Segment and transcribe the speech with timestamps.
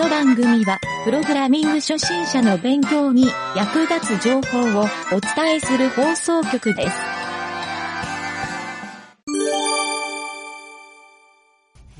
[0.00, 6.96] の番組は、プログラミング初心者の勉強に役立つ情報をお伝えする放送局です。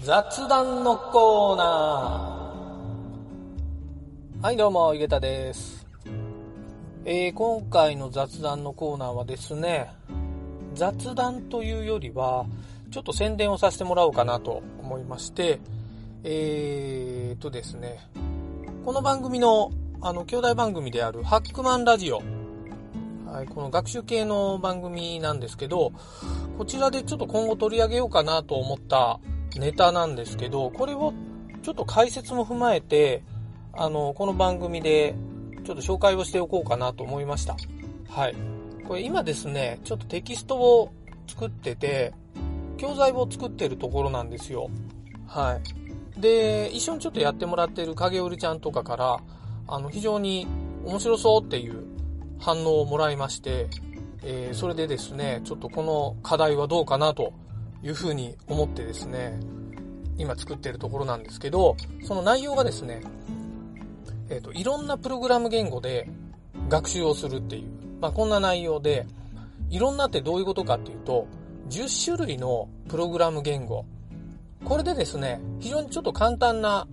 [0.02, 4.44] 雑談のコーナー。
[4.44, 5.86] はい、どうも、ゆげたです。
[7.04, 9.90] えー、今回の雑談のコーナーはですね、
[10.72, 12.46] 雑談というよりは、
[12.90, 15.60] ちょっと宣伝をさせてもらおうかなと思いまして、
[16.22, 17.98] えーとですね、
[18.84, 19.70] この番組の、
[20.02, 22.22] あの、兄弟番組であるハックマンラジオ。
[23.24, 25.92] はい、この学習系の番組なんですけど、
[26.58, 29.18] こちらでちょっと今後取り上げようかなと思った
[29.56, 31.14] ネタなんですけど、これを
[31.62, 33.22] ちょっと解説も踏まえて、
[33.72, 35.14] あの、この番組で
[35.64, 37.56] ちょっと紹介をしておこうかなと思いました。
[38.10, 38.34] はい。
[38.86, 40.92] これ今ですね、ちょっとテキストを
[41.26, 42.12] 作ってて、
[42.76, 44.68] 教材を作ってるところなんですよ。
[45.26, 45.89] はい。
[46.20, 49.20] で、一緒にちょっとやってもらってる影織ちゃんとかから、
[49.66, 50.46] あの、非常に
[50.84, 51.84] 面白そうっていう
[52.38, 53.68] 反応をもらいまして、
[54.22, 57.32] えー、それでですね、ちょっとこの課題はどうかなと
[57.82, 59.38] いうふうに思ってですね、
[60.18, 63.02] 今作ってるところなんですけど、その内容がですね、
[64.28, 66.08] えっ、と、いろんなプログラム言語で
[66.68, 69.06] 学習をするっていう、まあ、こんな内容で、
[69.70, 71.26] いろんなってどういうことかっていうと、
[71.70, 73.86] 10種類のプログラム言語。
[74.64, 76.86] これでですね、非常にちょっと簡単な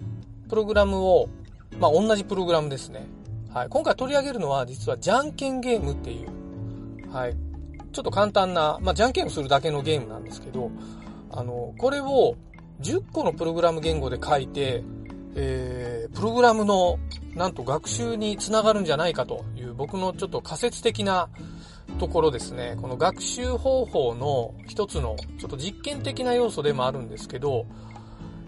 [0.49, 1.29] プログラムを、
[1.79, 3.07] まあ、同じプログラムですね。
[3.53, 3.69] はい。
[3.69, 7.35] 今回取り上げるのは、実はじゃんけんゲームっていう、はい。
[7.91, 10.71] ちょっと簡単な、まあ、じゃんけんをするだけのゲームなんですけど、
[11.31, 12.35] あの、これを
[12.81, 14.83] 10個のプログラム言語で書いて、
[15.39, 16.97] えー、プログラムの、
[17.35, 21.29] なんと学習につながるんじゃないかという僕のちょっと仮説的な
[21.99, 22.75] ところですね。
[22.81, 27.67] この学習方法の一つのちょっと実験的な要素でもあるんですけど、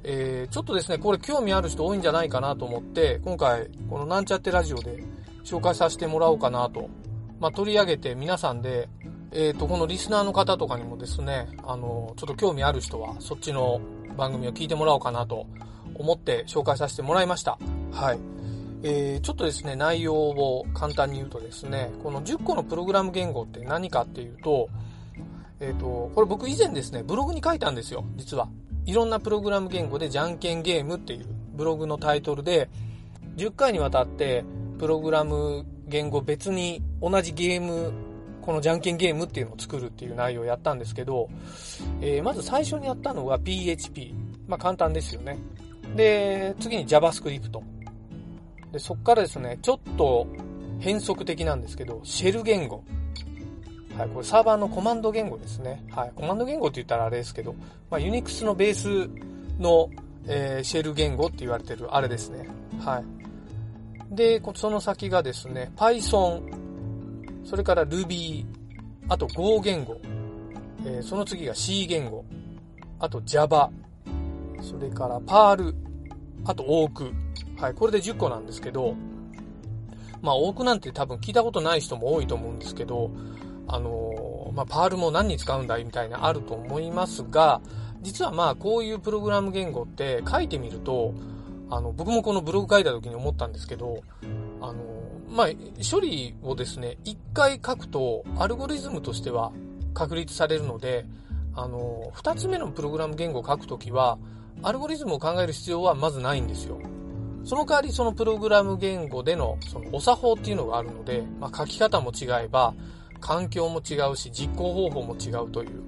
[0.03, 5.03] えー、ちょっとですね、これ興味ある人多いんじゃないかなと思って、今回このなんちゃってラジオで
[5.43, 6.89] 紹介させてもらおうかなと。
[7.39, 8.89] まあ、取り上げて皆さんで、
[9.31, 13.79] えっ、と、このリスナーの方とかにもですね、あの、ちょっと興味ある人はそっちの
[14.17, 15.45] 番組を聞いてもらおうかなと
[15.95, 17.57] 思って紹介させてもらいました。
[17.91, 18.19] はい。
[18.81, 24.69] えー、ちょっとですね、内容を簡単に言うとですね、この10個のプログラム言語って何かっていうと、
[25.59, 28.47] えっ、と、これ僕以前ですね、ブログに書いたんですよ、実は。
[28.85, 32.69] いろんなプログラム言語でじゃんけんゲームっていうブログのタイトルで、
[33.35, 34.45] 10回にわたって
[34.79, 37.91] プログラム言語別に同じゲーム、
[38.41, 41.29] このじゃんけんゲームっていうのを作るっていう内容をやったんですけど、
[41.99, 44.15] えー、まず最初にやったのは PHP。
[44.47, 45.37] まあ簡単ですよね。
[45.95, 47.59] で、次に JavaScript。
[48.71, 50.27] で、そっからですね、ちょっと
[50.79, 52.83] 変則的なんですけど、シェル言語。
[53.97, 55.83] はい、これサーバーのコマンド言語ですね。
[55.91, 57.53] はい、コマンド言語って言ったらあれですけど、
[57.89, 59.09] まあ、ユニックスのベース
[59.59, 59.89] の、
[60.25, 62.47] えー、シェル言語って言われてるあれですね。
[62.79, 64.15] はい。
[64.15, 66.41] で、その先がですね、Python、
[67.43, 68.45] それから Ruby、
[69.09, 69.99] あと Go 言語、
[70.85, 72.23] えー、その次が C 言語、
[72.99, 73.69] あと Java、
[74.61, 75.73] それから Perl、
[76.45, 77.13] あと Oak。
[77.57, 78.95] はい、これで10個なんですけど、
[80.21, 83.11] まあ、多くなんて多分聞いたことない人も多いと思うんですけど、
[83.67, 87.61] あのー、まあ、パールも何に使うんだいみたいなあると思いますが、
[88.01, 91.13] 実はまあ、こういうプログラム言語って書いてみると、
[91.69, 94.01] あの、僕もこのブログ書いた時に思ったんですけど、
[94.61, 95.47] あのー、まあ、
[95.89, 99.51] 処理をですね、一回書くと、アルゴリズムとしては
[99.93, 101.05] 確立されるので、
[101.53, 104.17] あのー、二つ目のプログラム言語を書くときは、
[104.61, 106.79] アルゴリズムを考える必要はまずないんですよ。
[107.45, 112.73] その代わりそのプログラム言語でのそのお作法っていうのがあるので、まあ、書き方も違えば、
[113.19, 115.83] 環境も違うし、実行方法も違うという。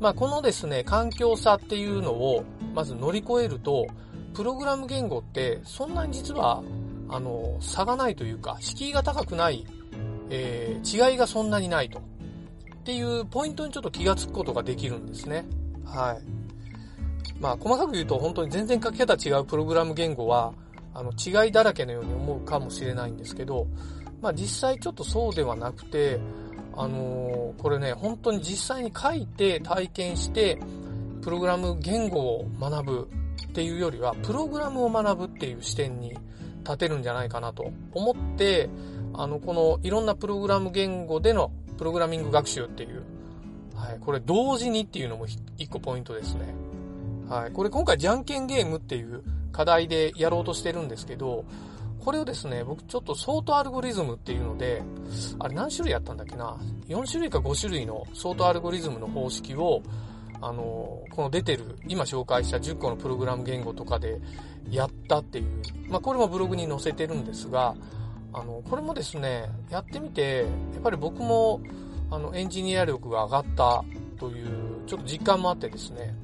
[0.00, 3.86] まあ、このですね、環境差っていうのを、まず乗り越えると、
[4.34, 6.62] プログラム言語って、そんなに実は、
[7.08, 9.66] あの、差がないというか、敷居が高くない、
[10.30, 12.00] えー、違いがそんなにないと。
[12.00, 12.02] っ
[12.84, 15.44] ていうポイントにちょっと気がつくことができるんですね。
[15.84, 16.41] はい。
[17.42, 20.54] まあ、細かく言うと本当に全然書き方違うプログラム言語は、
[20.94, 23.66] あの、違いだらけのように思うかもしれないんですけど、
[24.20, 26.20] まあ実際ちょっとそうではなくて、
[26.76, 30.56] あのー、これね、本当に実際に書いて体験して、
[31.20, 33.08] プログラム言語を学ぶ
[33.48, 36.16] っていうよりは、プログラムを学ぶっていう視点に
[36.62, 38.70] 立てるんじゃないかなと思って、
[39.14, 43.02] あの、このいろんなプログラム言語でのプログラミング学習っていう、
[43.74, 45.26] はい、これ同時にっていうのも
[45.58, 46.54] 一個ポイントですね。
[47.32, 51.46] はい、これ今回じゃんけんゲームっていう課題でやろうとしてるんですけど、
[51.98, 54.82] これをですね、僕ちょっとソートアルゴリズムっていうので、
[55.38, 56.58] あれ何種類やったんだっけな
[56.88, 59.80] ?4 種類か5種類のソートアルゴリズムの方式を、
[60.42, 64.20] あの、この出てる、今紹介した10個のプログラム言語とかで
[64.70, 65.46] やったっていう、
[65.88, 67.74] まあ、これもブログに載せてるんですが、
[68.34, 70.44] あの、これもですね、やってみて、
[70.74, 71.62] やっぱり僕も、
[72.10, 73.84] あの、エンジニア力が上がった
[74.18, 74.48] という、
[74.86, 76.14] ちょっと実感もあってですね、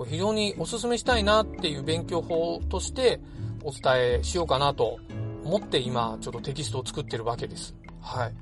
[0.00, 3.20] これ非常にお勧めしたいなっていう勉強法として
[3.62, 4.98] お伝えしようかなと
[5.44, 7.76] 思って今、ちょっとテキストを作ってるわけです。
[8.00, 8.34] はい。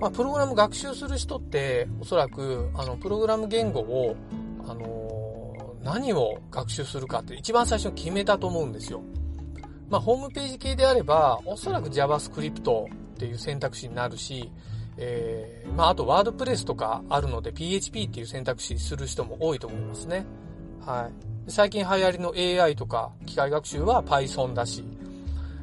[0.00, 4.16] まあ、プログラム学習する人って、おそらく、あの、プログラム言語を、
[4.66, 9.02] あの、何を学習するかって一番最初に決めたと思うんですよ。
[9.90, 12.88] まあ、ホームページ系であれば、おそらく JavaScript っ
[13.18, 14.50] ていう選択肢になるし、
[15.02, 20.26] えー、まあ、あとワードプレスとかあるので PHP っていう選択肢する人も多いと思いますね。
[20.84, 21.10] は
[21.46, 21.50] い。
[21.50, 24.84] 最近流行りの AI とか機械学習は Python だし、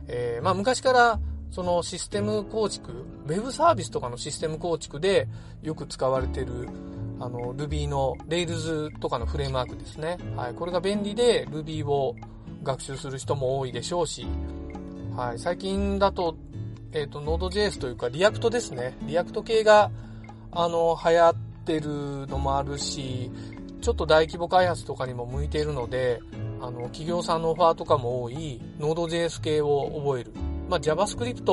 [0.07, 1.19] えー、まあ、昔から
[1.51, 5.27] そのシステム構築、ウェブサービスとかのシステム構築で
[5.61, 6.67] よく使われてる
[7.19, 10.17] あの Ruby の Rails とかのフレームワークですね。
[10.35, 10.53] はい。
[10.55, 12.15] これが便利で Ruby を
[12.63, 14.25] 学習する人も多いでしょうし、
[15.15, 15.39] はい。
[15.39, 16.35] 最近だと、
[16.93, 18.97] えっ、ー、と、Node.js というか React ですね。
[19.03, 19.91] React 系が、
[20.51, 21.35] あの、流行っ
[21.65, 23.31] てるのもあるし、
[23.81, 26.19] ちょっと大規模開発とかにも向いているので、
[26.59, 30.33] あの、企業さんのオファーとかも多い Node.js 系を覚える。
[30.69, 31.51] まあ、JavaScript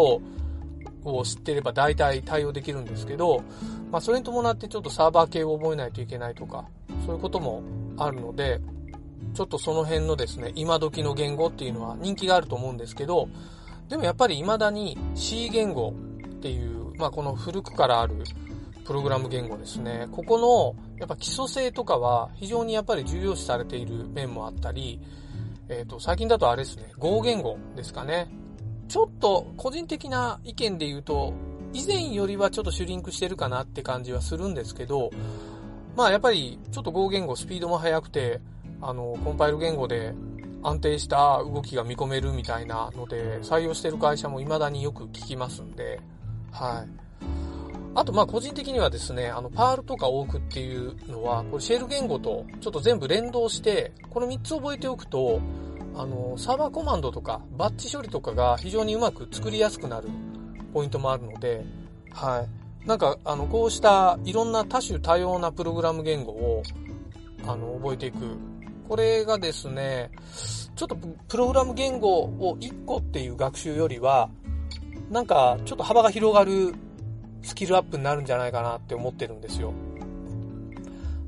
[1.05, 3.43] を知ってれば大体対応できるんですけど、
[3.91, 6.67] まあ、それに伴ってちょっとサーバー系を覚えないといけないとか、
[7.07, 7.63] そういうことも
[7.97, 8.61] あるので、
[9.35, 13.29] ちょっとその辺のですね、今時の言語っていうのは人気があると思うんですけど、
[13.95, 15.95] でもやっぱり未だに C 言語
[16.27, 18.25] っていう、まあ、この古くからある
[18.85, 20.09] プログラム言語ですね。
[20.11, 25.01] ここのやっぱ基礎性とかは非常にやっぱり重要視されている面もあったり、
[25.69, 28.27] えっ、ー、と、最近だとあれですね、Go 言語ですかね。
[28.89, 31.33] ちょっと個人的な意見で言うと、
[31.73, 35.11] 以前よりはちょっとシュリンクしてるかなって感じはするんですけど、
[35.95, 38.41] まあやっぱりちょっと Go 言語スピードも速くて、
[38.83, 40.15] あの、コンパイル言語で
[40.65, 46.01] 安定した動きが見込めるみたいなので、採用してる会社も未だによく聞きますんで、
[46.51, 47.05] はい。
[47.95, 55.41] あと、まあ、個人的にはですね、あの、パールとかオークっていうのは、これシェル言語とちょっと全部連動して、この3つ覚えておくと、
[55.95, 60.09] あの、サーバーコマンドとか、バッチ処理とかが非常にうまく作りやすくなる
[60.73, 61.65] ポイントもあるので、
[62.11, 62.47] は
[62.85, 62.89] い。
[62.89, 66.63] なんか、あの、こうしたいろんな多種多様なプログラム言語を、
[67.47, 68.17] あの、覚えていく。
[68.89, 70.11] これがですね、
[70.77, 74.29] ちょっとプログラム言語を1個っていう学習よりは、
[75.11, 76.75] なんか、ちょっと幅が広がる
[77.43, 79.73] スキルアップになるんじゃないかなって思ってるんですよ。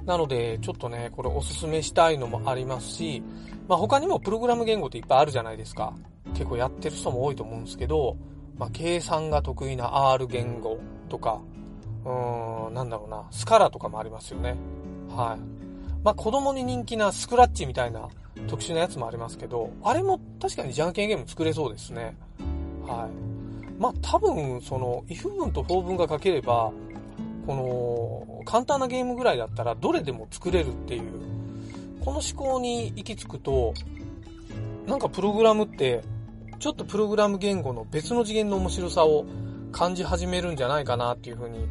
[0.05, 3.23] なので、ちょっとね、これおすすめしたいのもありますし、
[3.69, 5.95] まあ他にもプログラム言語っていっぱいあるじゃないですか。
[6.33, 8.17] 結構やってる人も多いと思うんですけど、
[8.57, 11.41] まあ計算が得意な R 言語とか、
[12.05, 14.57] うーん、なんだろうな、スカラとかもありますよね。
[15.09, 15.66] はい。
[16.07, 18.09] まあ子供に人気なスクラッチみたいな
[18.47, 22.17] 特殊なやつもありますけど、あれも確かにじゃんけんゲーム作れそうですね。
[22.87, 23.81] はい。
[23.81, 26.71] まあ多分、その、if 文と for 文が書ければ、
[27.45, 27.55] こ
[28.37, 31.03] の、簡単なゲームぐらいだったらどれでも作れるっていう、
[32.05, 33.75] この思考に行き着くと、
[34.87, 36.05] なんかプログラムって、
[36.61, 39.27] ちょっとプログラム言語の別の次元の面白さを
[39.73, 41.67] 感じ始めるんじゃないかなっていうふうに、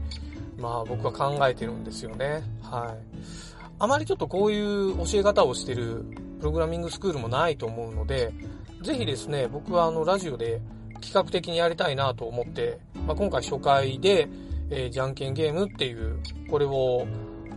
[0.59, 2.43] まあ僕は考えてるんですよね。
[2.61, 3.54] はい。
[3.77, 6.05] あまりちょっとこういう教え方をしてる
[6.39, 8.33] プログラミングスクールもないと思うので、
[8.81, 10.61] ぜひですね、僕はあのラジオで
[11.01, 14.27] 企画的にやりたいなと思って、まあ、今回初回で、
[14.69, 17.05] えー、じゃんけんゲームっていう、これを、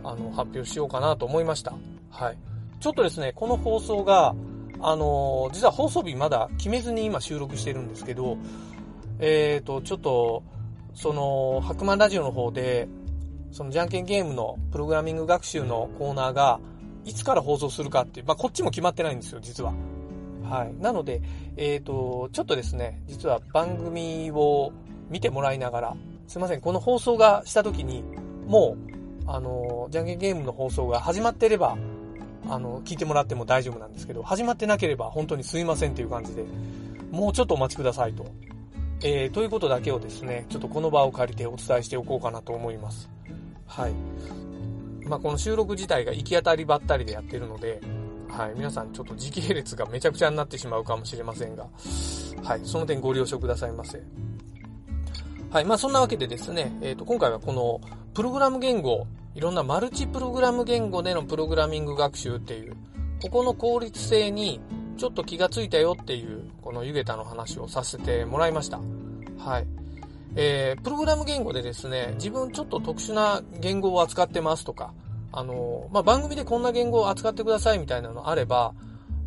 [0.03, 1.73] あの、発表しようかなと思いました。
[2.09, 2.37] はい。
[2.79, 4.35] ちょっとですね、この放送が、
[4.81, 8.37] あのー、実は放送日まだ決めずに今収録してるんですけど、
[9.19, 10.43] えっ、ー、と、ちょっと、
[10.93, 12.87] その、白馬ラジオの方で、
[13.51, 16.59] そのじゃんけんゲームのプログラミング学習のコーナーが、
[17.05, 19.73] いつから放送するかっていう、まあ、こっちも決まってないんですよ、実は。
[20.43, 20.73] はい。
[20.81, 21.21] なので、
[21.57, 24.71] えっ、ー、と、ちょっとですね、実は番組を
[25.09, 28.03] 見てもらいながら、すいません、この放送がした時に、
[28.47, 28.75] も
[29.25, 31.77] う、あの、じゃんけんゲームの放送が始まってれば、
[32.47, 36.43] あの、聞いてもらっても大丈夫なんですけど、始まってなければ本当にすいませんっていう感じで、
[37.11, 38.25] もうちょっとお待ちくださいと。
[39.01, 43.09] えー、ということだけをですね、ちょっとこの場を借りてお伝えしておこうかなと思います。
[43.65, 43.93] はい。
[45.05, 47.81] まあ、この収録自体が行き当たりばったりでやってるので、
[48.29, 51.67] はい、皆さんちょっと時系列がめちゃくちゃになってしまうかもしれませんが、
[52.43, 54.01] はい、その点ご了承くださいませ。
[55.49, 57.81] はい、まあそんなわけでですね、えっ、ー、と、今回はこの
[58.13, 62.75] プログラム言語、いろんなマルチプログラム言語でのプログラミング学習っていう、
[63.21, 64.59] ここの効率性に
[64.99, 68.81] ちょっと気がついたよっていう、このゆげたの話をさせてもらいました。
[69.37, 69.67] はい。
[70.35, 74.93] えー、プログラム言語でですね、自分ちょっと特殊な言語を扱ってますとか、
[75.31, 78.73] あの、まあ、番組でこんな言語を扱ってくださいみたいなのあれば、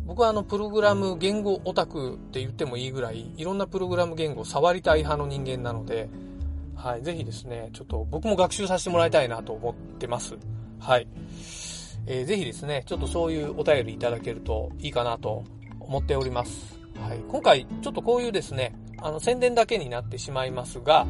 [0.05, 6.07] 僕はあの、プログラム言語オタクって言ってもいいぐらい、いろんなプログラム言語を触りたい派の人間なので、
[6.75, 10.37] はい、ぜひですね、ちょっと僕も学習させてもらいたいなと思ってます。
[10.79, 11.07] はい。
[12.05, 15.43] えー、ぜひですね、ちょっとそういうお便りいただけるといいかなと
[15.83, 16.79] 思っております。
[16.99, 17.19] はい。
[17.27, 21.05] 今回、ちょっとこういうですね、あの、宣伝だけになってしまいますが、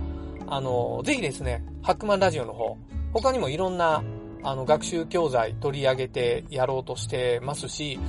[0.48, 2.78] あの、ぜひですね、ハックマンラジオの方、
[3.14, 4.04] 他にもいろんな、
[4.44, 8.00] あの、学習教材取り上げてやろうとしてますし、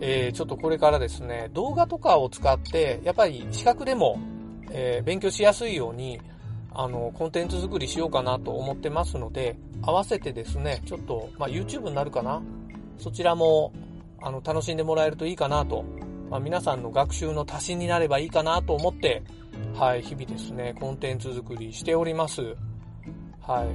[0.00, 4.18] えー、ちょっとこれからですね、動画とかを使って、やっぱり資格でも、
[4.70, 6.20] えー、勉強しやすいように、
[6.72, 12.42] あの、コンテンツ作りしようかなと思ってますので、合わせてですね、ちょっと、まあ、YouTube になるかな？
[12.98, 13.72] そちらも、
[14.20, 15.84] あの、楽しんでもらえるといいかなと、
[16.34, 19.22] まあ、皆さんの学習の足しになればいいかなと思って、
[19.72, 22.56] はい、日々ですね、コンテンツ作りしております。
[23.40, 23.68] はい。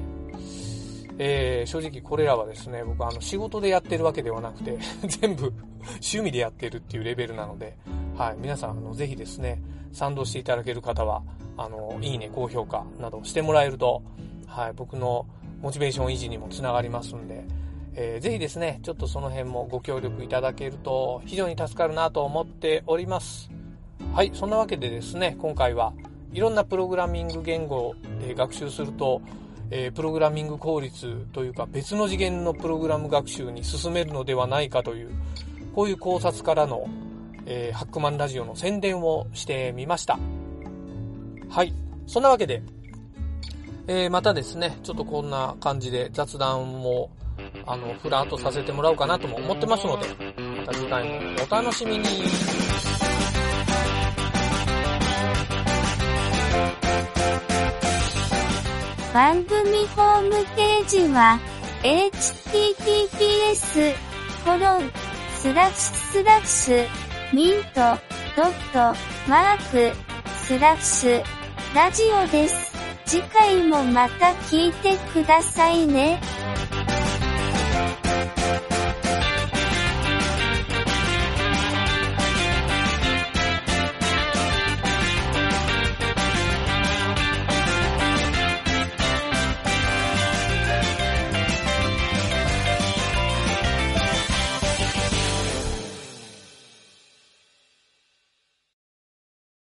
[1.18, 7.78] えー、正直これらはですね、僕あの仕事でやってるわけではなくて 全部趣味でやってるっていうレベルなので、
[8.18, 9.62] はい、皆さんあのぜひですね、
[9.94, 11.24] 賛同していただける方は、
[11.56, 14.04] あの、いいね、高評価などしてもらえると、
[14.46, 15.26] はい、僕の
[15.62, 17.42] モチベーション維持にもつながりますんで、
[18.02, 23.52] えー、ぜひですね、ちょっとその辺もご協力いただけると非常に助かるなと思っております。
[24.14, 25.92] はい、そんなわけでですね、今回は
[26.32, 29.22] いろんなプログラミング言語で学習すると、
[29.70, 35.10] え、プログラミング効率というか別の次元のプログラム学習に進めるのではないかという、
[35.76, 36.88] こういう考察からの、
[37.46, 40.18] えー、ハックマンラジオの宣伝をしてみました。
[41.50, 41.74] はい。
[42.08, 42.64] そんなわけで、
[43.88, 47.10] えー、またですね、ちょっとこんな感じで雑談も、
[47.66, 50.08] あの、ふらっとさせてもらおうかなとも思ってますので、
[50.58, 51.20] また次回も
[51.50, 52.06] お楽しみに。
[59.14, 61.40] 番組ホームページは、
[61.84, 62.90] https,
[64.46, 64.92] コロン、
[65.36, 66.88] スラッシュスラッシュ、
[67.34, 67.98] ミント、
[68.36, 68.96] ドット、
[69.28, 69.96] マーク、
[70.36, 71.24] スラッシュ、
[71.74, 72.74] ラジオです。
[73.06, 76.22] 次回もまた聞いてくださいね。